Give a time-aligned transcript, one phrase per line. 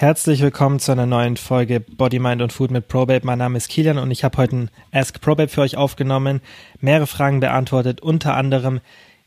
[0.00, 3.20] Herzlich willkommen zu einer neuen Folge Body, Mind und Food mit Probabe.
[3.22, 6.40] Mein Name ist Kilian und ich habe heute ein Ask Probabe für euch aufgenommen,
[6.80, 8.80] mehrere Fragen beantwortet, unter anderem,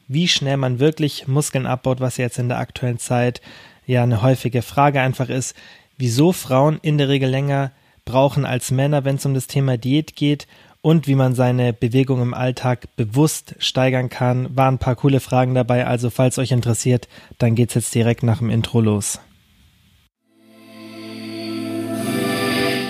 [0.08, 3.40] wie schnell man wirklich Muskeln abbaut, was jetzt in der aktuellen Zeit
[3.86, 5.56] ja eine häufige Frage einfach ist,
[6.00, 7.70] wieso Frauen in der Regel länger
[8.04, 10.48] brauchen als Männer, wenn es um das Thema Diät geht
[10.82, 14.58] und wie man seine Bewegung im Alltag bewusst steigern kann.
[14.58, 18.40] Waren ein paar coole Fragen dabei, also falls euch interessiert, dann geht's jetzt direkt nach
[18.40, 19.20] dem Intro los.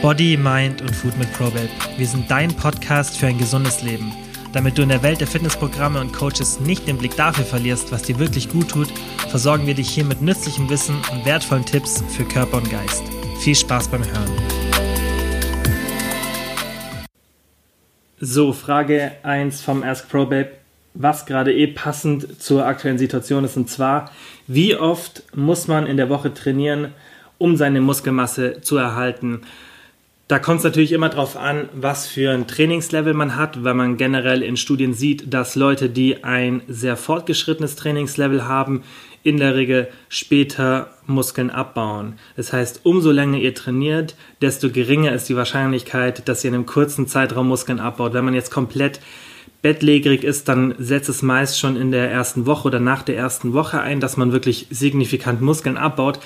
[0.04, 1.70] Body, Mind und Food mit ProBabe.
[1.96, 4.12] Wir sind dein Podcast für ein gesundes Leben.
[4.52, 8.02] Damit du in der Welt der Fitnessprogramme und Coaches nicht den Blick dafür verlierst, was
[8.02, 8.90] dir wirklich gut tut,
[9.30, 13.02] versorgen wir dich hier mit nützlichem Wissen und wertvollen Tipps für Körper und Geist.
[13.40, 14.32] Viel Spaß beim Hören.
[18.20, 20.52] So, Frage 1 vom Ask ProBabe,
[20.96, 24.12] was gerade eh passend zur aktuellen Situation ist, und zwar,
[24.48, 26.90] wie oft muss man in der Woche trainieren,
[27.38, 29.44] um seine Muskelmasse zu erhalten?
[30.34, 33.98] Da kommt es natürlich immer darauf an, was für ein Trainingslevel man hat, weil man
[33.98, 38.82] generell in Studien sieht, dass Leute, die ein sehr fortgeschrittenes Trainingslevel haben,
[39.22, 42.14] in der Regel später Muskeln abbauen.
[42.36, 46.66] Das heißt, umso länger ihr trainiert, desto geringer ist die Wahrscheinlichkeit, dass ihr in einem
[46.66, 48.14] kurzen Zeitraum Muskeln abbaut.
[48.14, 49.02] Wenn man jetzt komplett
[49.62, 53.54] bettlägerig ist, dann setzt es meist schon in der ersten Woche oder nach der ersten
[53.54, 56.18] Woche ein, dass man wirklich signifikant Muskeln abbaut.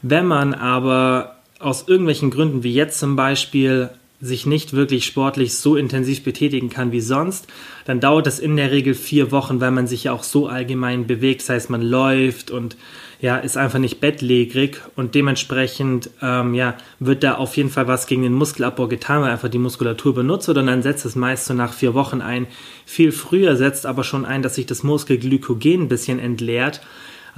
[0.00, 3.90] Wenn man aber aus irgendwelchen Gründen, wie jetzt zum Beispiel,
[4.22, 7.46] sich nicht wirklich sportlich so intensiv betätigen kann wie sonst,
[7.86, 11.06] dann dauert das in der Regel vier Wochen, weil man sich ja auch so allgemein
[11.06, 11.40] bewegt.
[11.40, 12.76] Das heißt, man läuft und
[13.22, 18.22] ja, ist einfach nicht bettlägerig und dementsprechend ja, wird da auf jeden Fall was gegen
[18.22, 21.54] den Muskelabbau getan, weil einfach die Muskulatur benutzt wird und dann setzt es meist so
[21.54, 22.46] nach vier Wochen ein.
[22.84, 26.82] Viel früher setzt aber schon ein, dass sich das Muskelglykogen ein bisschen entleert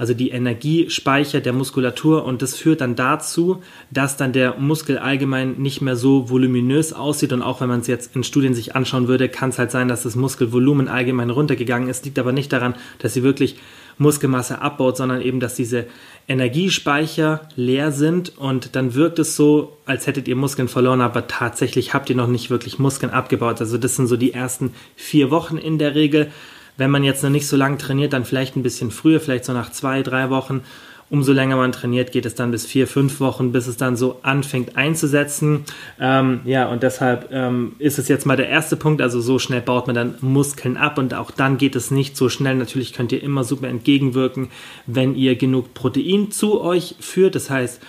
[0.03, 5.53] also die Energiespeicher der Muskulatur und das führt dann dazu, dass dann der Muskel allgemein
[5.59, 9.07] nicht mehr so voluminös aussieht und auch wenn man es jetzt in Studien sich anschauen
[9.07, 12.75] würde, kann es halt sein, dass das Muskelvolumen allgemein runtergegangen ist, liegt aber nicht daran,
[12.99, 13.55] dass sie wirklich
[13.97, 15.85] Muskelmasse abbaut, sondern eben, dass diese
[16.27, 21.93] Energiespeicher leer sind und dann wirkt es so, als hättet ihr Muskeln verloren, aber tatsächlich
[21.93, 23.61] habt ihr noch nicht wirklich Muskeln abgebaut.
[23.61, 26.29] Also das sind so die ersten vier Wochen in der Regel.
[26.77, 29.53] Wenn man jetzt noch nicht so lange trainiert, dann vielleicht ein bisschen früher, vielleicht so
[29.53, 30.61] nach zwei, drei Wochen.
[31.09, 34.19] Umso länger man trainiert, geht es dann bis vier, fünf Wochen, bis es dann so
[34.23, 35.63] anfängt einzusetzen.
[35.99, 38.99] Ähm, ja, und deshalb ähm, ist es jetzt mal der erste Punkt.
[38.99, 42.29] Also so schnell baut man dann Muskeln ab und auch dann geht es nicht so
[42.29, 42.55] schnell.
[42.55, 44.49] Natürlich könnt ihr immer super entgegenwirken,
[44.87, 47.35] wenn ihr genug Protein zu euch führt.
[47.35, 47.79] Das heißt,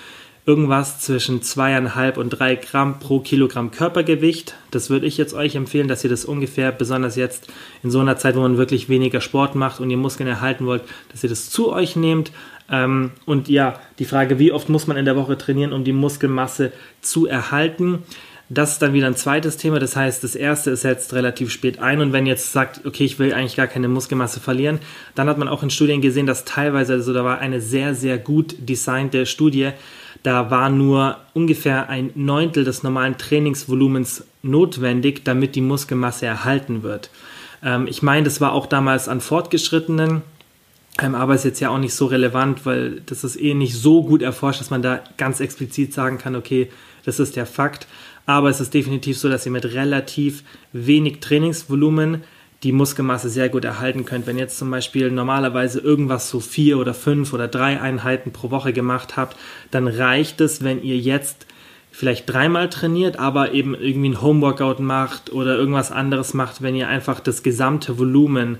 [0.46, 4.54] irgendwas zwischen zweieinhalb und drei Gramm pro Kilogramm Körpergewicht.
[4.70, 7.48] Das würde ich jetzt euch empfehlen, dass ihr das ungefähr, besonders jetzt
[7.82, 10.82] in so einer Zeit, wo man wirklich weniger Sport macht und ihr Muskeln erhalten wollt,
[11.10, 12.30] dass ihr das zu euch nehmt.
[12.70, 15.92] Ähm, und ja, die Frage, wie oft muss man in der Woche trainieren, um die
[15.92, 18.02] Muskelmasse zu erhalten?
[18.50, 19.78] Das ist dann wieder ein zweites Thema.
[19.78, 22.00] Das heißt, das erste ist jetzt relativ spät ein.
[22.00, 24.80] Und wenn jetzt sagt, okay, ich will eigentlich gar keine Muskelmasse verlieren,
[25.14, 28.18] dann hat man auch in Studien gesehen, dass teilweise, also da war eine sehr, sehr
[28.18, 29.70] gut designte Studie,
[30.22, 37.10] da war nur ungefähr ein Neuntel des normalen Trainingsvolumens notwendig, damit die Muskelmasse erhalten wird.
[37.62, 40.22] Ähm, ich meine, das war auch damals an Fortgeschrittenen,
[41.02, 44.02] ähm, aber ist jetzt ja auch nicht so relevant, weil das ist eh nicht so
[44.02, 46.70] gut erforscht, dass man da ganz explizit sagen kann, okay,
[47.04, 47.86] das ist der Fakt.
[48.26, 52.22] Aber es ist definitiv so, dass ihr mit relativ wenig Trainingsvolumen
[52.62, 54.26] die Muskelmasse sehr gut erhalten könnt.
[54.26, 58.50] Wenn ihr jetzt zum Beispiel normalerweise irgendwas so vier oder fünf oder drei Einheiten pro
[58.50, 59.36] Woche gemacht habt,
[59.70, 61.46] dann reicht es, wenn ihr jetzt
[61.90, 66.88] vielleicht dreimal trainiert, aber eben irgendwie ein Homeworkout macht oder irgendwas anderes macht, wenn ihr
[66.88, 68.58] einfach das gesamte Volumen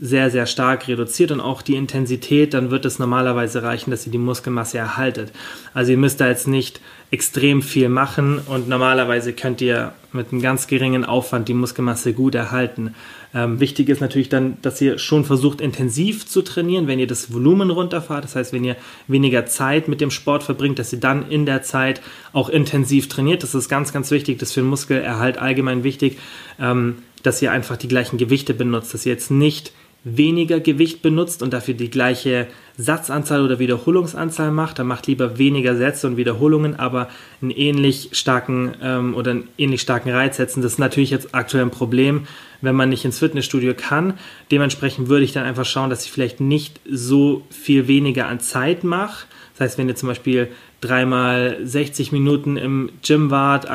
[0.00, 4.12] sehr, sehr stark reduziert und auch die Intensität, dann wird es normalerweise reichen, dass ihr
[4.12, 5.32] die Muskelmasse erhaltet.
[5.74, 10.42] Also ihr müsst da jetzt nicht extrem viel machen und normalerweise könnt ihr mit einem
[10.42, 12.94] ganz geringen Aufwand die Muskelmasse gut erhalten.
[13.34, 17.32] Ähm, wichtig ist natürlich dann, dass ihr schon versucht, intensiv zu trainieren, wenn ihr das
[17.32, 18.24] Volumen runterfahrt.
[18.24, 18.76] Das heißt, wenn ihr
[19.06, 22.00] weniger Zeit mit dem Sport verbringt, dass ihr dann in der Zeit
[22.32, 23.42] auch intensiv trainiert.
[23.42, 24.38] Das ist ganz, ganz wichtig.
[24.38, 26.18] Das ist für den Muskelerhalt allgemein wichtig,
[26.60, 29.72] ähm, dass ihr einfach die gleichen Gewichte benutzt, dass ihr jetzt nicht
[30.16, 32.46] weniger Gewicht benutzt und dafür die gleiche
[32.76, 37.08] Satzanzahl oder Wiederholungsanzahl macht, dann macht lieber weniger Sätze und Wiederholungen, aber
[37.42, 40.62] einen ähnlich starken ähm, oder einen ähnlich starken Reiz setzen.
[40.62, 42.26] Das ist natürlich jetzt aktuell ein Problem,
[42.60, 44.14] wenn man nicht ins Fitnessstudio kann.
[44.52, 48.84] Dementsprechend würde ich dann einfach schauen, dass ich vielleicht nicht so viel weniger an Zeit
[48.84, 49.26] mache.
[49.54, 50.48] Das heißt, wenn ihr zum Beispiel
[50.80, 53.66] dreimal 60 Minuten im Gym wart,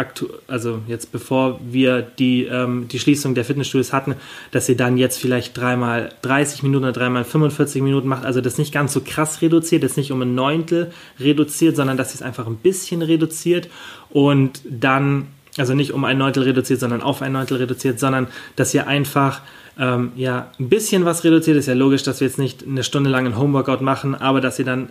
[0.48, 4.16] also jetzt bevor wir die, ähm, die Schließung der Fitnessstudios hatten,
[4.52, 8.58] dass ihr dann jetzt vielleicht dreimal 30 Minuten oder dreimal 45 Minuten macht, also das
[8.58, 12.22] nicht ganz so krass reduziert, das nicht um ein Neuntel reduziert, sondern dass ihr es
[12.22, 13.68] einfach ein bisschen reduziert
[14.10, 15.28] und dann,
[15.58, 19.42] also nicht um ein Neuntel reduziert, sondern auf ein Neuntel reduziert, sondern dass ihr einfach
[19.78, 21.58] ähm, ja, ein bisschen was reduziert.
[21.58, 24.60] Ist ja logisch, dass wir jetzt nicht eine Stunde lang ein Homeworkout machen, aber dass
[24.60, 24.90] ihr dann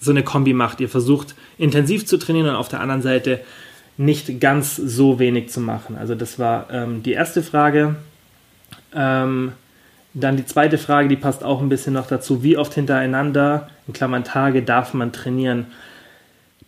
[0.00, 0.80] so eine Kombi macht.
[0.80, 3.40] Ihr versucht intensiv zu trainieren und auf der anderen Seite
[3.96, 5.96] nicht ganz so wenig zu machen.
[5.96, 7.96] Also das war ähm, die erste Frage.
[8.94, 9.52] Ähm,
[10.14, 12.42] dann die zweite Frage, die passt auch ein bisschen noch dazu.
[12.42, 15.66] Wie oft hintereinander, in Klammern Tage, darf man trainieren?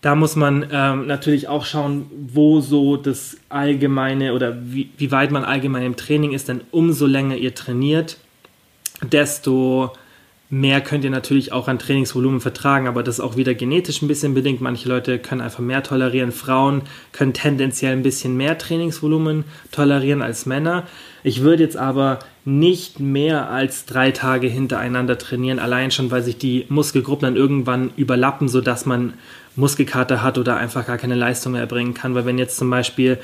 [0.02, 5.30] Da muss man ähm, natürlich auch schauen, wo so das allgemeine oder wie, wie weit
[5.30, 8.18] man allgemein im Training ist, denn umso länger ihr trainiert,
[9.00, 9.92] desto
[10.54, 14.06] Mehr könnt ihr natürlich auch an Trainingsvolumen vertragen, aber das ist auch wieder genetisch ein
[14.06, 14.60] bisschen bedingt.
[14.60, 16.30] Manche Leute können einfach mehr tolerieren.
[16.30, 16.82] Frauen
[17.12, 20.82] können tendenziell ein bisschen mehr Trainingsvolumen tolerieren als Männer.
[21.22, 26.36] Ich würde jetzt aber nicht mehr als drei Tage hintereinander trainieren, allein schon, weil sich
[26.36, 29.14] die Muskelgruppen dann irgendwann überlappen, sodass man
[29.56, 32.14] Muskelkater hat oder einfach gar keine Leistung mehr erbringen kann.
[32.14, 33.18] Weil wenn jetzt zum Beispiel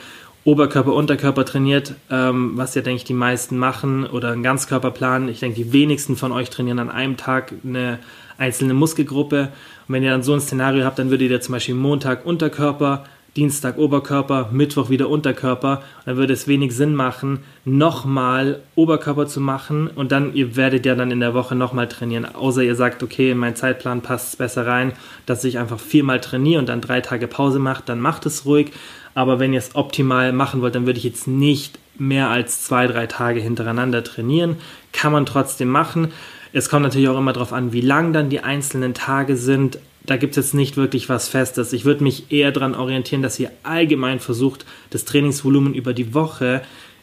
[0.44, 5.28] Oberkörper, Unterkörper trainiert, ähm, was ja, denke ich, die meisten machen, oder einen Ganzkörperplan.
[5.28, 7.98] Ich denke, die wenigsten von euch trainieren an einem Tag eine
[8.38, 9.52] einzelne Muskelgruppe.
[9.86, 13.04] Und wenn ihr dann so ein Szenario habt, dann würdet ihr zum Beispiel Montag Unterkörper,
[13.38, 15.84] Dienstag Oberkörper, Mittwoch wieder Unterkörper.
[16.04, 20.96] Dann würde es wenig Sinn machen, nochmal Oberkörper zu machen und dann, ihr werdet ja
[20.96, 22.24] dann in der Woche nochmal trainieren.
[22.26, 24.92] Außer ihr sagt, okay, in meinen Zeitplan passt es besser rein,
[25.24, 28.72] dass ich einfach viermal trainiere und dann drei Tage Pause mache, dann macht es ruhig.
[29.14, 32.88] Aber wenn ihr es optimal machen wollt, dann würde ich jetzt nicht mehr als zwei,
[32.88, 34.56] drei Tage hintereinander trainieren.
[34.92, 36.08] Kann man trotzdem machen.
[36.52, 39.78] Es kommt natürlich auch immer darauf an, wie lang dann die einzelnen Tage sind.
[40.08, 41.74] Da gibt es jetzt nicht wirklich was Festes.
[41.74, 46.62] Ich würde mich eher daran orientieren, dass ihr allgemein versucht, das Trainingsvolumen über die Woche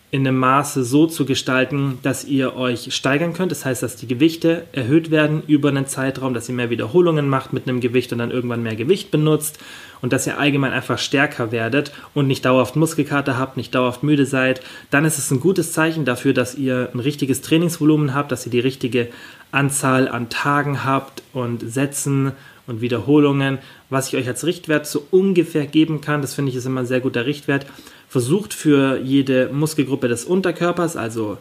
[0.10, 3.52] in einem Maße so zu gestalten, dass ihr euch steigern könnt.
[3.52, 7.54] Das heißt, dass die Gewichte erhöht werden über einen Zeitraum, dass ihr mehr Wiederholungen macht
[7.54, 9.60] mit einem Gewicht und dann irgendwann mehr Gewicht benutzt
[10.02, 14.26] und dass ihr allgemein einfach stärker werdet und nicht dauerhaft Muskelkater habt, nicht dauerhaft müde
[14.26, 14.62] seid.
[14.90, 18.52] Dann ist es ein gutes Zeichen dafür, dass ihr ein richtiges Trainingsvolumen habt, dass ihr
[18.52, 19.10] die richtige
[19.52, 22.32] Anzahl an Tagen habt und Sätzen
[22.68, 23.60] und Wiederholungen,
[23.90, 26.22] was ich euch als Richtwert so ungefähr geben kann.
[26.22, 27.66] Das finde ich ist immer ein sehr guter Richtwert
[28.08, 31.38] versucht für jede Muskelgruppe des Unterkörpers, also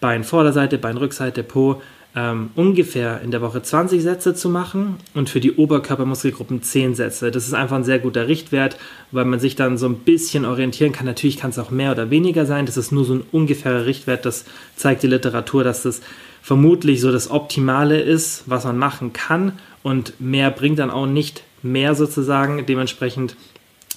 [0.00, 1.82] Bein Vorderseite, Bein Rückseite, Po,
[2.14, 7.30] ähm, ungefähr in der Woche 20 Sätze zu machen und für die Oberkörpermuskelgruppen 10 Sätze.
[7.30, 8.78] Das ist einfach ein sehr guter Richtwert,
[9.12, 11.04] weil man sich dann so ein bisschen orientieren kann.
[11.04, 12.64] Natürlich kann es auch mehr oder weniger sein.
[12.64, 14.24] Das ist nur so ein ungefährer Richtwert.
[14.24, 14.46] Das
[14.76, 16.00] zeigt die Literatur, dass das
[16.40, 19.52] vermutlich so das Optimale ist, was man machen kann.
[19.86, 22.66] Und mehr bringt dann auch nicht mehr sozusagen.
[22.66, 23.36] Dementsprechend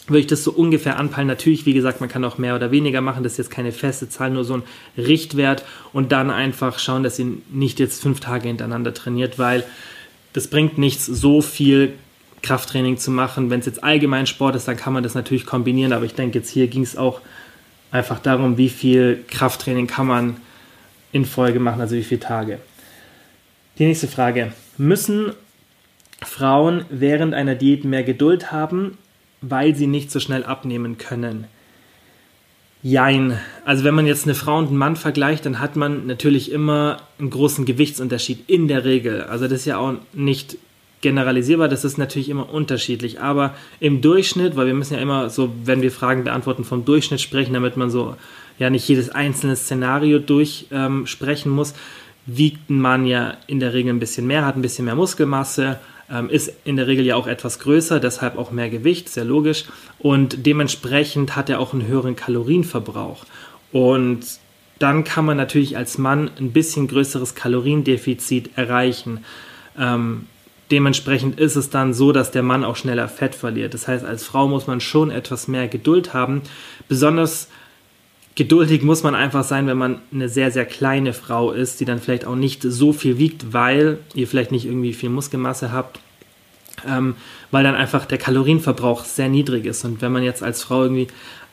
[0.06, 1.28] würde ich das so ungefähr anpeilen.
[1.28, 3.24] Natürlich, wie gesagt, man kann auch mehr oder weniger machen.
[3.24, 4.64] Das ist jetzt keine feste Zahl, nur so ein
[4.98, 5.66] Richtwert.
[5.92, 9.64] Und dann einfach schauen, dass ihr nicht jetzt fünf Tage hintereinander trainiert, weil
[10.34, 11.94] das bringt nichts, so viel
[12.44, 13.50] Krafttraining zu machen.
[13.50, 15.92] Wenn es jetzt allgemein Sport ist, dann kann man das natürlich kombinieren.
[15.92, 17.20] Aber ich denke, jetzt hier ging es auch
[17.90, 20.38] einfach darum, wie viel Krafttraining kann man
[21.12, 22.60] in Folge machen, also wie viele Tage.
[23.80, 24.54] Die nächste Frage.
[24.78, 25.34] Müssen
[26.24, 28.98] Frauen während einer Diät mehr Geduld haben
[29.42, 31.46] weil sie nicht so schnell abnehmen können.
[32.82, 33.38] Jein.
[33.66, 36.98] Also wenn man jetzt eine Frau und einen Mann vergleicht, dann hat man natürlich immer
[37.20, 39.24] einen großen Gewichtsunterschied in der Regel.
[39.24, 40.58] Also das ist ja auch nicht
[41.02, 43.22] generalisierbar, das ist natürlich immer unterschiedlich.
[43.22, 47.22] Aber im Durchschnitt, weil wir müssen ja immer so, wenn wir Fragen beantworten, vom Durchschnitt
[47.22, 48.16] sprechen, damit man so
[48.58, 51.74] ja nicht jedes einzelne Szenario durchsprechen ähm, muss,
[52.26, 55.80] wiegt ein Mann ja in der Regel ein bisschen mehr, hat ein bisschen mehr Muskelmasse,
[56.12, 59.66] ähm, ist in der Regel ja auch etwas größer, deshalb auch mehr Gewicht, sehr logisch.
[60.00, 63.26] Und dementsprechend hat er auch einen höheren Kalorienverbrauch.
[63.72, 64.26] Und
[64.80, 69.26] dann kann man natürlich als Mann ein bisschen größeres Kaloriendefizit erreichen.
[69.78, 70.26] Ähm,
[70.72, 73.74] dementsprechend ist es dann so, dass der Mann auch schneller Fett verliert.
[73.74, 76.42] Das heißt, als Frau muss man schon etwas mehr Geduld haben.
[76.88, 77.50] Besonders
[78.40, 82.00] geduldig muss man einfach sein, wenn man eine sehr, sehr kleine Frau ist, die dann
[82.00, 86.00] vielleicht auch nicht so viel wiegt, weil ihr vielleicht nicht irgendwie viel Muskelmasse habt.
[86.88, 87.16] Ähm,
[87.52, 89.84] weil dann einfach der Kalorienverbrauch sehr niedrig ist.
[89.84, 91.08] Und wenn man jetzt als Frau irgendwie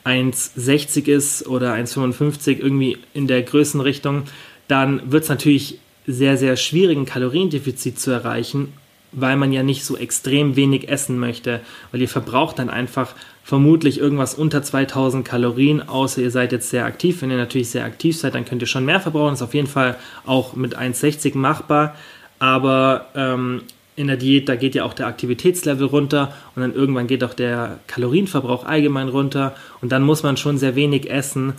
[0.05, 4.23] 1,60 ist oder 1,55 irgendwie in der Größenrichtung,
[4.69, 8.71] dann wird es natürlich sehr, sehr schwierig, ein Kaloriendefizit zu erreichen,
[9.11, 11.59] weil man ja nicht so extrem wenig essen möchte,
[11.91, 13.13] weil ihr verbraucht dann einfach
[13.47, 17.21] vermutlich irgendwas unter 2000 Kalorien, außer ihr seid jetzt sehr aktiv.
[17.21, 19.35] Wenn ihr natürlich sehr aktiv seid, dann könnt ihr schon mehr verbrauchen.
[19.35, 21.95] Ist auf jeden Fall auch mit 1,60 machbar.
[22.39, 23.61] Aber ähm,
[23.95, 27.33] in der Diät, da geht ja auch der Aktivitätslevel runter und dann irgendwann geht auch
[27.33, 31.53] der Kalorienverbrauch allgemein runter und dann muss man schon sehr wenig essen,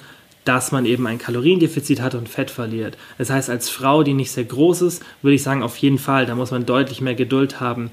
[0.44, 2.98] dass man eben ein Kaloriendefizit hat und Fett verliert.
[3.16, 6.26] Das heißt, als Frau, die nicht sehr groß ist, würde ich sagen, auf jeden Fall,
[6.26, 7.90] da muss man deutlich mehr Geduld haben.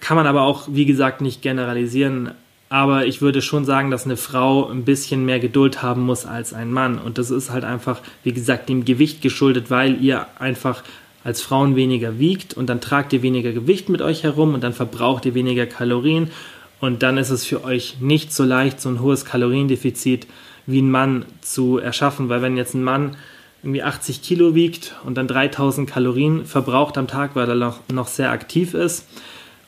[0.00, 2.32] Kann man aber auch, wie gesagt, nicht generalisieren.
[2.68, 6.52] Aber ich würde schon sagen, dass eine Frau ein bisschen mehr Geduld haben muss als
[6.52, 6.98] ein Mann.
[6.98, 10.82] Und das ist halt einfach, wie gesagt, dem Gewicht geschuldet, weil ihr einfach
[11.22, 12.54] als Frauen weniger wiegt.
[12.54, 16.30] Und dann tragt ihr weniger Gewicht mit euch herum und dann verbraucht ihr weniger Kalorien.
[16.80, 20.26] Und dann ist es für euch nicht so leicht, so ein hohes Kaloriendefizit
[20.66, 23.16] wie ein Mann zu erschaffen, weil wenn jetzt ein Mann
[23.62, 28.08] irgendwie 80 Kilo wiegt und dann 3000 Kalorien verbraucht am Tag, weil er noch, noch
[28.08, 29.06] sehr aktiv ist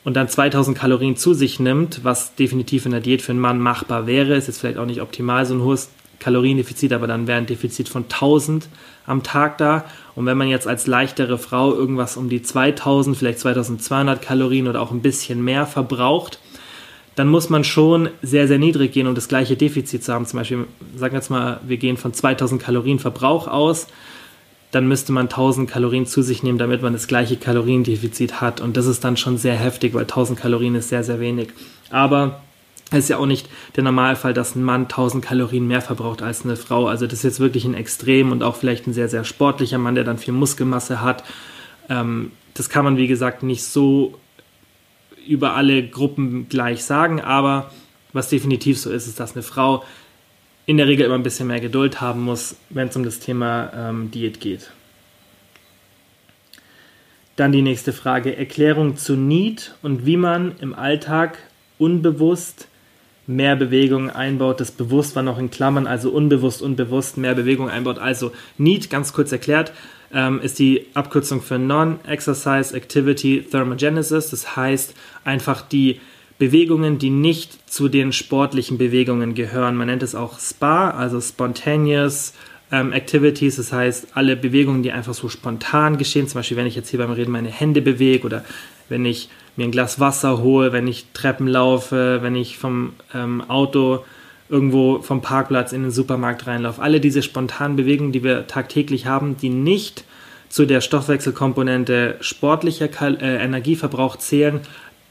[0.04, 3.58] und dann 2000 Kalorien zu sich nimmt, was definitiv in der Diät für einen Mann
[3.58, 7.38] machbar wäre, ist jetzt vielleicht auch nicht optimal, so ein hohes Kaloriendefizit, aber dann wäre
[7.38, 8.68] ein Defizit von 1000
[9.06, 9.84] am Tag da.
[10.14, 14.80] Und wenn man jetzt als leichtere Frau irgendwas um die 2000, vielleicht 2200 Kalorien oder
[14.80, 16.40] auch ein bisschen mehr verbraucht,
[17.14, 20.26] dann muss man schon sehr, sehr niedrig gehen, um das gleiche Defizit zu haben.
[20.26, 23.88] Zum Beispiel, sagen wir jetzt mal, wir gehen von 2000 Kalorien Verbrauch aus,
[24.70, 28.60] dann müsste man 1000 Kalorien zu sich nehmen, damit man das gleiche Kaloriendefizit hat.
[28.60, 31.48] Und das ist dann schon sehr heftig, weil 1000 Kalorien ist sehr, sehr wenig.
[31.90, 32.42] Aber
[32.90, 36.44] es ist ja auch nicht der Normalfall, dass ein Mann 1000 Kalorien mehr verbraucht als
[36.44, 36.86] eine Frau.
[36.86, 39.94] Also das ist jetzt wirklich ein Extrem und auch vielleicht ein sehr, sehr sportlicher Mann,
[39.94, 41.24] der dann viel Muskelmasse hat.
[41.88, 44.18] Ähm, das kann man, wie gesagt, nicht so
[45.26, 47.70] über alle Gruppen gleich sagen, aber
[48.12, 49.84] was definitiv so ist, ist, dass eine Frau
[50.68, 53.72] in der Regel immer ein bisschen mehr Geduld haben muss, wenn es um das Thema
[53.74, 54.70] ähm, Diät geht.
[57.36, 61.38] Dann die nächste Frage, Erklärung zu Need und wie man im Alltag
[61.78, 62.68] unbewusst
[63.26, 64.60] mehr Bewegung einbaut.
[64.60, 67.98] Das bewusst war noch in Klammern, also unbewusst, unbewusst mehr Bewegung einbaut.
[67.98, 69.72] Also NEAT, ganz kurz erklärt,
[70.12, 74.28] ähm, ist die Abkürzung für Non-Exercise Activity Thermogenesis.
[74.28, 74.94] Das heißt
[75.24, 76.02] einfach die
[76.38, 79.76] Bewegungen, die nicht zu den sportlichen Bewegungen gehören.
[79.76, 82.32] Man nennt es auch SPA, also Spontaneous
[82.70, 83.56] ähm, Activities.
[83.56, 86.28] Das heißt, alle Bewegungen, die einfach so spontan geschehen.
[86.28, 88.44] Zum Beispiel, wenn ich jetzt hier beim Reden meine Hände bewege oder
[88.88, 93.42] wenn ich mir ein Glas Wasser hole, wenn ich Treppen laufe, wenn ich vom ähm,
[93.48, 94.04] Auto
[94.48, 96.80] irgendwo vom Parkplatz in den Supermarkt reinlaufe.
[96.80, 100.04] Alle diese spontanen Bewegungen, die wir tagtäglich haben, die nicht
[100.48, 104.60] zu der Stoffwechselkomponente sportlicher äh, Energieverbrauch zählen,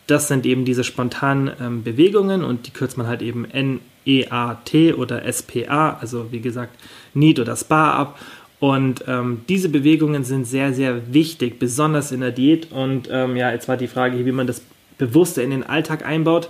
[0.08, 5.32] das sind eben diese spontanen ähm, Bewegungen und die kürzt man halt eben NEAT oder
[5.32, 6.78] SPA, also wie gesagt
[7.14, 8.20] NEAT oder SPA ab.
[8.60, 12.72] Und ähm, diese Bewegungen sind sehr, sehr wichtig, besonders in der Diät.
[12.72, 14.64] Und ähm, ja, jetzt war die Frage, wie man das
[14.98, 16.50] bewusster in den Alltag einbaut.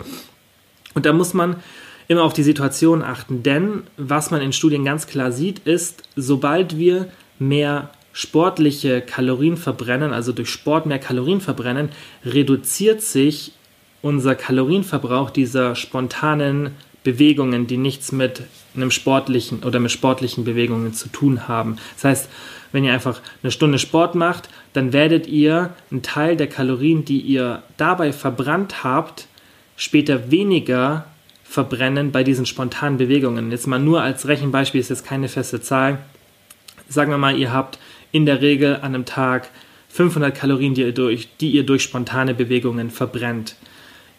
[0.93, 1.57] Und da muss man
[2.07, 6.77] immer auf die Situation achten, denn was man in Studien ganz klar sieht, ist, sobald
[6.77, 11.89] wir mehr sportliche Kalorien verbrennen, also durch Sport mehr Kalorien verbrennen,
[12.25, 13.51] reduziert sich
[14.01, 16.71] unser Kalorienverbrauch dieser spontanen
[17.03, 18.41] Bewegungen, die nichts mit
[18.75, 21.77] einem sportlichen oder mit sportlichen Bewegungen zu tun haben.
[21.93, 22.29] Das heißt,
[22.71, 27.19] wenn ihr einfach eine Stunde Sport macht, dann werdet ihr einen Teil der Kalorien, die
[27.19, 29.27] ihr dabei verbrannt habt,
[29.75, 31.05] später weniger
[31.43, 33.51] verbrennen bei diesen spontanen Bewegungen.
[33.51, 35.99] Jetzt mal nur als Rechenbeispiel ist jetzt keine feste Zahl.
[36.89, 37.77] Sagen wir mal, ihr habt
[38.17, 39.49] in der Regel an einem Tag
[39.89, 43.55] 500 Kalorien, die ihr durch, die ihr durch spontane Bewegungen verbrennt.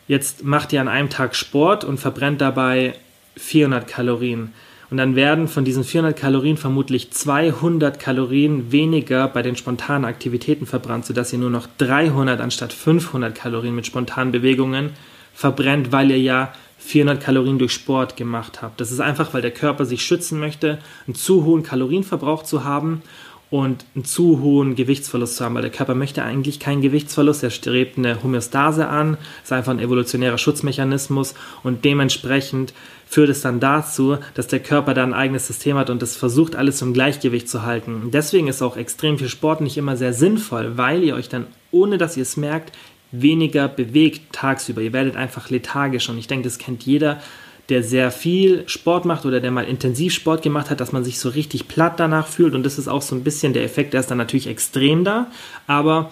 [0.06, 2.94] Jetzt macht ihr an einem Tag Sport und verbrennt dabei
[3.36, 4.52] 400 Kalorien.
[4.90, 10.64] Und dann werden von diesen 400 Kalorien vermutlich 200 Kalorien weniger bei den spontanen Aktivitäten
[10.64, 14.90] verbrannt, sodass ihr nur noch 300 anstatt 500 Kalorien mit spontanen Bewegungen
[15.34, 18.80] verbrennt, weil ihr ja 400 Kalorien durch Sport gemacht habt.
[18.80, 23.02] Das ist einfach, weil der Körper sich schützen möchte, einen zu hohen Kalorienverbrauch zu haben
[23.50, 27.50] und einen zu hohen Gewichtsverlust zu haben, weil der Körper möchte eigentlich keinen Gewichtsverlust, er
[27.50, 32.74] strebt eine Homöostase an, ist einfach ein evolutionärer Schutzmechanismus und dementsprechend
[33.06, 36.56] führt es dann dazu, dass der Körper da ein eigenes System hat und es versucht,
[36.56, 38.10] alles im Gleichgewicht zu halten.
[38.12, 41.96] deswegen ist auch extrem viel Sport nicht immer sehr sinnvoll, weil ihr euch dann, ohne
[41.96, 42.72] dass ihr es merkt,
[43.10, 44.82] weniger bewegt tagsüber.
[44.82, 47.22] Ihr werdet einfach lethargisch und ich denke, das kennt jeder,
[47.68, 51.18] der sehr viel Sport macht oder der mal intensiv Sport gemacht hat, dass man sich
[51.18, 54.00] so richtig platt danach fühlt und das ist auch so ein bisschen der Effekt, der
[54.00, 55.26] ist dann natürlich extrem da,
[55.66, 56.10] aber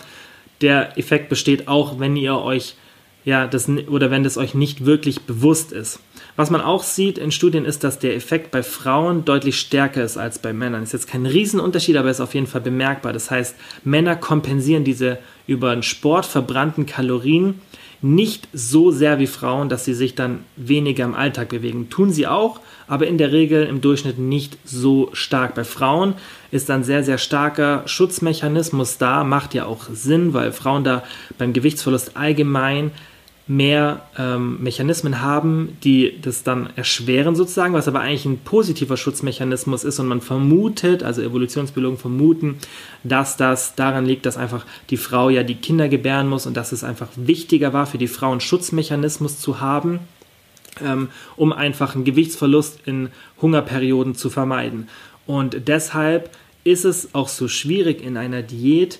[0.60, 2.76] der Effekt besteht auch, wenn ihr euch
[3.26, 5.98] ja, das, oder wenn das euch nicht wirklich bewusst ist.
[6.36, 10.16] Was man auch sieht in Studien ist, dass der Effekt bei Frauen deutlich stärker ist
[10.16, 10.84] als bei Männern.
[10.84, 13.12] Ist jetzt kein Riesenunterschied, aber ist auf jeden Fall bemerkbar.
[13.12, 17.60] Das heißt, Männer kompensieren diese über den Sport verbrannten Kalorien,
[18.02, 21.88] nicht so sehr wie Frauen, dass sie sich dann weniger im Alltag bewegen.
[21.88, 25.54] Tun sie auch, aber in der Regel im Durchschnitt nicht so stark.
[25.54, 26.14] Bei Frauen
[26.50, 31.02] ist dann sehr, sehr starker Schutzmechanismus da, macht ja auch Sinn, weil Frauen da
[31.38, 32.92] beim Gewichtsverlust allgemein
[33.48, 39.84] mehr ähm, Mechanismen haben, die das dann erschweren sozusagen, was aber eigentlich ein positiver Schutzmechanismus
[39.84, 42.58] ist und man vermutet, also Evolutionsbiologen vermuten,
[43.04, 46.72] dass das daran liegt, dass einfach die Frau ja die Kinder gebären muss und dass
[46.72, 50.00] es einfach wichtiger war für die Frau einen Schutzmechanismus zu haben,
[50.84, 53.10] ähm, um einfach einen Gewichtsverlust in
[53.40, 54.88] Hungerperioden zu vermeiden.
[55.24, 56.30] Und deshalb
[56.64, 58.98] ist es auch so schwierig in einer Diät,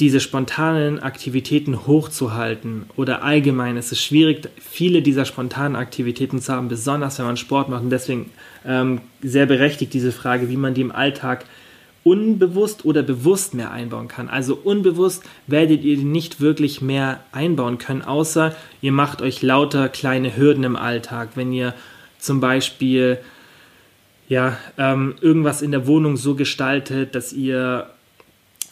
[0.00, 6.68] diese spontanen Aktivitäten hochzuhalten oder allgemein ist es schwierig, viele dieser spontanen Aktivitäten zu haben,
[6.68, 7.82] besonders wenn man Sport macht.
[7.82, 8.30] Und deswegen
[8.64, 11.46] ähm, sehr berechtigt diese Frage, wie man die im Alltag
[12.04, 14.28] unbewusst oder bewusst mehr einbauen kann.
[14.28, 19.88] Also unbewusst werdet ihr die nicht wirklich mehr einbauen können, außer ihr macht euch lauter
[19.88, 21.30] kleine Hürden im Alltag.
[21.34, 21.74] Wenn ihr
[22.20, 23.18] zum Beispiel
[24.28, 27.90] ja, ähm, irgendwas in der Wohnung so gestaltet, dass ihr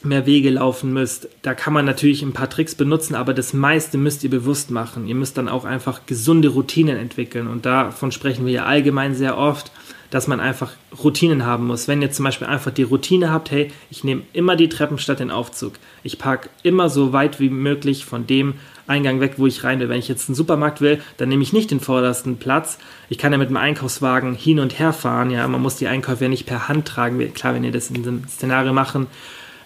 [0.02, 1.28] mehr Wege laufen müsst.
[1.42, 5.06] Da kann man natürlich ein paar Tricks benutzen, aber das meiste müsst ihr bewusst machen.
[5.06, 9.38] Ihr müsst dann auch einfach gesunde Routinen entwickeln und davon sprechen wir ja allgemein sehr
[9.38, 9.72] oft,
[10.10, 10.72] dass man einfach
[11.02, 11.88] Routinen haben muss.
[11.88, 15.18] Wenn ihr zum Beispiel einfach die Routine habt, hey, ich nehme immer die Treppen statt
[15.18, 15.74] den Aufzug.
[16.04, 18.54] Ich parke immer so weit wie möglich von dem
[18.86, 19.88] Eingang weg, wo ich rein will.
[19.88, 22.78] Wenn ich jetzt einen Supermarkt will, dann nehme ich nicht den vordersten Platz.
[23.08, 25.30] Ich kann ja mit dem Einkaufswagen hin und her fahren.
[25.30, 27.34] Ja, man muss die Einkäufe ja nicht per Hand tragen.
[27.34, 29.08] Klar, wenn ihr das in diesem Szenario machen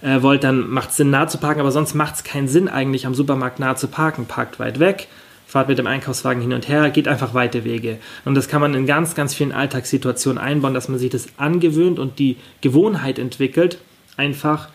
[0.02, 2.68] äh, wollt, dann macht es Sinn, nah zu parken, aber sonst macht es keinen Sinn,
[2.68, 4.26] eigentlich am Supermarkt nah zu parken.
[4.26, 5.08] Parkt weit weg,
[5.46, 7.98] fahrt mit dem Einkaufswagen hin und her, geht einfach weite Wege.
[8.24, 11.98] Und das kann man in ganz, ganz vielen Alltagssituationen einbauen, dass man sich das angewöhnt
[11.98, 13.78] und die Gewohnheit entwickelt,
[14.16, 14.68] einfach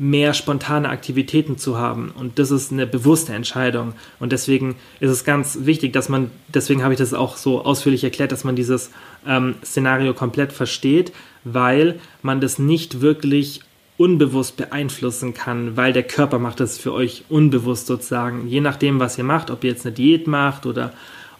[0.00, 2.12] mehr spontane Aktivitäten zu haben.
[2.16, 3.94] Und das ist eine bewusste Entscheidung.
[4.20, 8.04] Und deswegen ist es ganz wichtig, dass man, deswegen habe ich das auch so ausführlich
[8.04, 8.92] erklärt, dass man dieses
[9.26, 13.60] ähm, Szenario komplett versteht, weil man das nicht wirklich
[13.98, 18.48] unbewusst beeinflussen kann, weil der Körper macht das für euch unbewusst sozusagen.
[18.48, 20.92] Je nachdem, was ihr macht, ob ihr jetzt eine Diät macht oder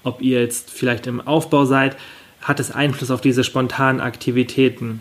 [0.03, 1.97] ob ihr jetzt vielleicht im Aufbau seid,
[2.43, 5.01] hat es Einfluss auf diese spontanen Aktivitäten.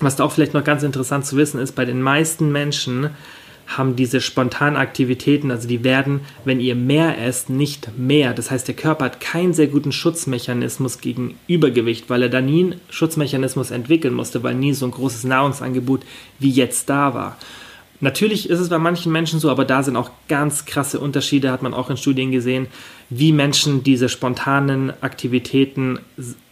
[0.00, 3.10] Was da auch vielleicht noch ganz interessant zu wissen ist, bei den meisten Menschen
[3.76, 8.34] haben diese spontanen Aktivitäten, also die werden, wenn ihr mehr esst, nicht mehr.
[8.34, 12.64] Das heißt, der Körper hat keinen sehr guten Schutzmechanismus gegen Übergewicht, weil er da nie
[12.64, 16.02] einen Schutzmechanismus entwickeln musste, weil nie so ein großes Nahrungsangebot
[16.38, 17.36] wie jetzt da war.
[18.02, 21.62] Natürlich ist es bei manchen Menschen so, aber da sind auch ganz krasse Unterschiede, hat
[21.62, 22.66] man auch in Studien gesehen,
[23.10, 26.00] wie Menschen diese spontanen Aktivitäten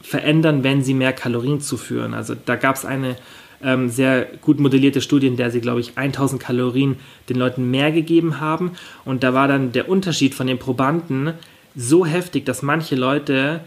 [0.01, 2.15] verändern, wenn sie mehr Kalorien zuführen.
[2.15, 3.17] Also da gab es eine
[3.63, 6.97] ähm, sehr gut modellierte Studie, in der sie, glaube ich, 1000 Kalorien
[7.29, 8.73] den Leuten mehr gegeben haben.
[9.05, 11.35] Und da war dann der Unterschied von den Probanden
[11.77, 13.61] so heftig, dass manche Leute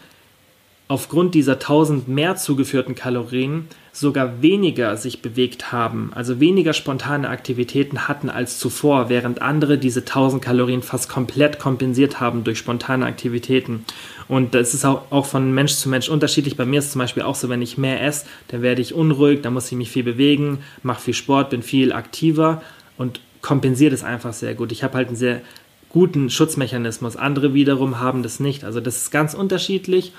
[0.87, 8.07] aufgrund dieser 1000 mehr zugeführten Kalorien sogar weniger sich bewegt haben, also weniger spontane Aktivitäten
[8.07, 13.85] hatten als zuvor, während andere diese 1000 Kalorien fast komplett kompensiert haben durch spontane Aktivitäten.
[14.27, 16.57] Und das ist auch, auch von Mensch zu Mensch unterschiedlich.
[16.57, 18.93] Bei mir ist es zum Beispiel auch so, wenn ich mehr esse, dann werde ich
[18.93, 22.61] unruhig, dann muss ich mich viel bewegen, mache viel Sport, bin viel aktiver
[22.97, 24.71] und kompensiere das einfach sehr gut.
[24.71, 25.41] Ich habe halt einen sehr
[25.89, 27.15] guten Schutzmechanismus.
[27.15, 28.63] Andere wiederum haben das nicht.
[28.63, 30.13] Also das ist ganz unterschiedlich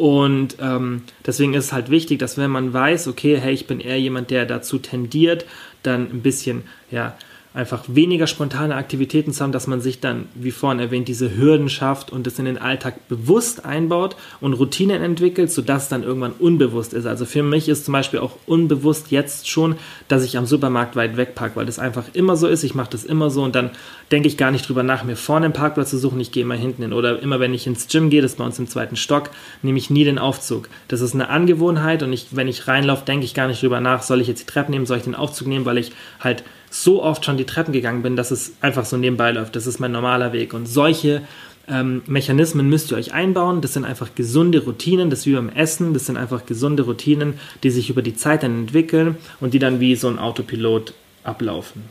[0.00, 3.80] und ähm, deswegen ist es halt wichtig, dass wenn man weiß, okay, hey, ich bin
[3.80, 5.44] eher jemand, der dazu tendiert,
[5.82, 7.18] dann ein bisschen, ja,
[7.52, 11.68] einfach weniger spontane Aktivitäten zu haben, dass man sich dann, wie vorhin erwähnt, diese Hürden
[11.68, 16.32] schafft und es in den Alltag bewusst einbaut und Routinen entwickelt, sodass es dann irgendwann
[16.38, 17.06] unbewusst ist.
[17.06, 19.74] Also für mich ist zum Beispiel auch unbewusst jetzt schon,
[20.06, 22.62] dass ich am Supermarkt weit weg parke, weil das einfach immer so ist.
[22.62, 23.70] Ich mache das immer so und dann
[24.12, 26.20] denke ich gar nicht drüber nach, mir vorne einen Parkplatz zu suchen.
[26.20, 26.92] Ich gehe immer hinten hin.
[26.92, 29.30] Oder immer wenn ich ins Gym gehe, das ist bei uns im zweiten Stock,
[29.62, 30.68] nehme ich nie den Aufzug.
[30.86, 34.02] Das ist eine Angewohnheit und ich, wenn ich reinlaufe, denke ich gar nicht drüber nach,
[34.02, 37.02] soll ich jetzt die Treppe nehmen, soll ich den Aufzug nehmen, weil ich halt so
[37.02, 39.56] oft schon die Treppen gegangen bin, dass es einfach so nebenbei läuft.
[39.56, 40.54] Das ist mein normaler Weg.
[40.54, 41.22] Und solche
[41.68, 43.60] ähm, Mechanismen müsst ihr euch einbauen.
[43.60, 45.92] Das sind einfach gesunde Routinen, das ist wie beim Essen.
[45.92, 49.80] Das sind einfach gesunde Routinen, die sich über die Zeit dann entwickeln und die dann
[49.80, 51.84] wie so ein Autopilot ablaufen.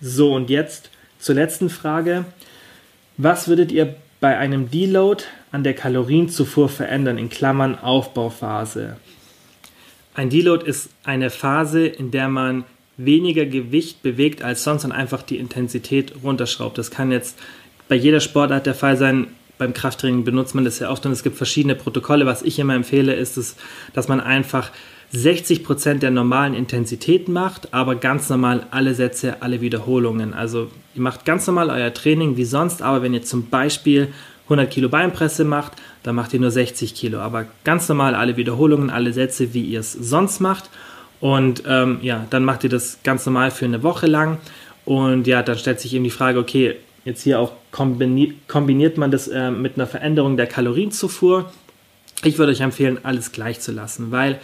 [0.00, 2.26] So, und jetzt zur letzten Frage.
[3.16, 8.96] Was würdet ihr bei einem Deload an der Kalorienzufuhr verändern, in Klammern Aufbauphase?
[10.14, 12.64] Ein Deload ist eine Phase, in der man
[12.96, 16.78] weniger Gewicht bewegt als sonst und einfach die Intensität runterschraubt.
[16.78, 17.38] Das kann jetzt
[17.88, 19.28] bei jeder Sportart der Fall sein.
[19.58, 22.26] Beim Krafttraining benutzt man das ja oft und es gibt verschiedene Protokolle.
[22.26, 23.56] Was ich immer empfehle, ist es,
[23.92, 24.70] dass man einfach
[25.14, 30.34] 60% der normalen Intensität macht, aber ganz normal alle Sätze, alle Wiederholungen.
[30.34, 34.08] Also ihr macht ganz normal euer Training wie sonst, aber wenn ihr zum Beispiel
[34.44, 37.20] 100 Kilo Beinpresse macht, dann macht ihr nur 60 Kilo.
[37.20, 40.68] Aber ganz normal alle Wiederholungen, alle Sätze, wie ihr es sonst macht.
[41.24, 44.36] Und ähm, ja, dann macht ihr das ganz normal für eine Woche lang.
[44.84, 49.10] Und ja, dann stellt sich eben die Frage, okay, jetzt hier auch kombiniert, kombiniert man
[49.10, 51.50] das äh, mit einer Veränderung der Kalorienzufuhr.
[52.24, 54.38] Ich würde euch empfehlen, alles gleich zu lassen, weil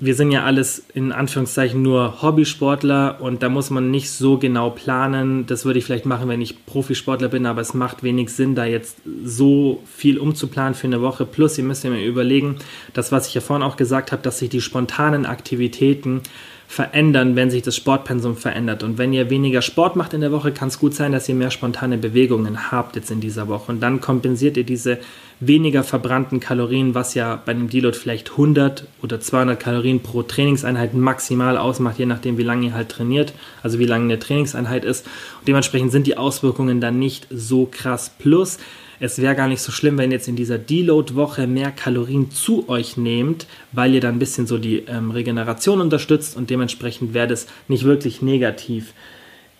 [0.00, 4.70] wir sind ja alles in Anführungszeichen nur Hobbysportler und da muss man nicht so genau
[4.70, 5.46] planen.
[5.46, 8.64] Das würde ich vielleicht machen, wenn ich Profisportler bin, aber es macht wenig Sinn, da
[8.64, 11.26] jetzt so viel umzuplanen für eine Woche.
[11.26, 12.56] Plus, ihr müsst ja mal überlegen,
[12.94, 16.22] das, was ich ja vorhin auch gesagt habe, dass sich die spontanen Aktivitäten
[16.70, 18.82] verändern, wenn sich das Sportpensum verändert.
[18.82, 21.34] Und wenn ihr weniger Sport macht in der Woche, kann es gut sein, dass ihr
[21.34, 23.72] mehr spontane Bewegungen habt jetzt in dieser Woche.
[23.72, 24.98] Und dann kompensiert ihr diese
[25.40, 30.92] weniger verbrannten Kalorien, was ja bei einem Deload vielleicht 100 oder 200 Kalorien pro Trainingseinheit
[30.92, 35.06] maximal ausmacht, je nachdem, wie lange ihr halt trainiert, also wie lange eine Trainingseinheit ist.
[35.38, 38.12] Und dementsprechend sind die Auswirkungen dann nicht so krass.
[38.18, 38.58] Plus,
[39.00, 42.68] es wäre gar nicht so schlimm, wenn ihr jetzt in dieser Deload-Woche mehr Kalorien zu
[42.68, 47.28] euch nehmt, weil ihr dann ein bisschen so die ähm, Regeneration unterstützt und dementsprechend wäre
[47.28, 48.92] das nicht wirklich negativ.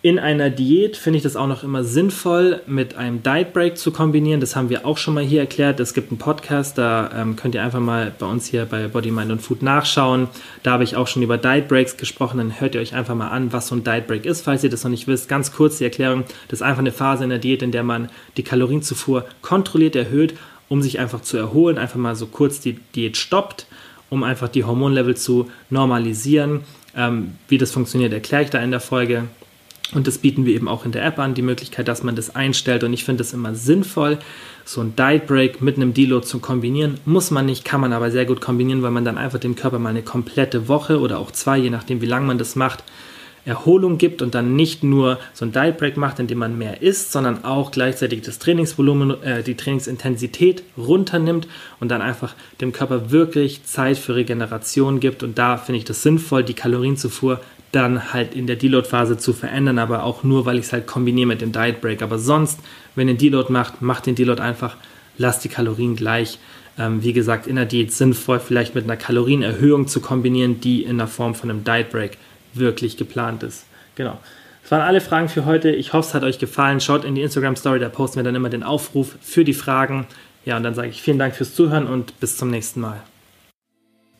[0.01, 3.91] In einer Diät finde ich das auch noch immer sinnvoll, mit einem Diet Break zu
[3.91, 4.39] kombinieren.
[4.39, 5.81] Das haben wir auch schon mal hier erklärt.
[5.81, 9.11] Es gibt einen Podcast, da ähm, könnt ihr einfach mal bei uns hier bei Body,
[9.11, 10.29] Mind und Food nachschauen.
[10.63, 12.37] Da habe ich auch schon über Diet Breaks gesprochen.
[12.37, 14.69] Dann hört ihr euch einfach mal an, was so ein Diet Break ist, falls ihr
[14.69, 15.27] das noch nicht wisst.
[15.27, 16.23] Ganz kurz die Erklärung.
[16.47, 18.07] Das ist einfach eine Phase in der Diät, in der man
[18.37, 20.33] die Kalorienzufuhr kontrolliert erhöht,
[20.69, 21.77] um sich einfach zu erholen.
[21.77, 23.65] Einfach mal so kurz die Diät stoppt,
[24.09, 26.61] um einfach die Hormonlevel zu normalisieren.
[26.95, 29.25] Ähm, wie das funktioniert, erkläre ich da in der Folge.
[29.93, 32.35] Und das bieten wir eben auch in der App an, die Möglichkeit, dass man das
[32.35, 32.83] einstellt.
[32.83, 34.19] Und ich finde es immer sinnvoll,
[34.63, 36.99] so ein Diet Break mit einem Deload zu kombinieren.
[37.05, 39.79] Muss man nicht, kann man aber sehr gut kombinieren, weil man dann einfach dem Körper
[39.79, 42.83] mal eine komplette Woche oder auch zwei, je nachdem, wie lange man das macht,
[43.45, 47.11] Erholung gibt und dann nicht nur so ein Diet Break macht, indem man mehr isst,
[47.11, 51.47] sondern auch gleichzeitig das Trainingsvolumen, äh, die Trainingsintensität runternimmt
[51.79, 55.23] und dann einfach dem Körper wirklich Zeit für Regeneration gibt.
[55.23, 59.79] Und da finde ich das sinnvoll, die Kalorienzufuhr dann halt in der Deload-Phase zu verändern,
[59.79, 62.01] aber auch nur, weil ich es halt kombiniere mit dem Diet Break.
[62.01, 62.59] Aber sonst,
[62.95, 64.77] wenn ihr Deload macht, macht den Deload einfach,
[65.17, 66.39] lasst die Kalorien gleich.
[66.77, 70.97] Ähm, wie gesagt, in der Diät sinnvoll, vielleicht mit einer Kalorienerhöhung zu kombinieren, die in
[70.97, 72.17] der Form von einem Diet Break
[72.53, 73.65] wirklich geplant ist.
[73.95, 74.17] Genau.
[74.63, 75.69] Das waren alle Fragen für heute.
[75.69, 76.79] Ich hoffe, es hat euch gefallen.
[76.79, 80.07] Schaut in die Instagram Story, da posten wir dann immer den Aufruf für die Fragen.
[80.45, 83.01] Ja, und dann sage ich vielen Dank fürs Zuhören und bis zum nächsten Mal.